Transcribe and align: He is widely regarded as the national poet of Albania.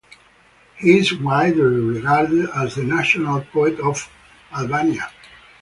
He 0.77 0.97
is 0.97 1.13
widely 1.13 1.61
regarded 1.61 2.49
as 2.55 2.73
the 2.73 2.81
national 2.83 3.41
poet 3.53 3.79
of 3.81 4.09
Albania. 4.51 5.07